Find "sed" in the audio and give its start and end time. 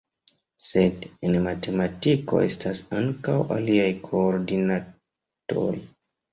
0.69-1.05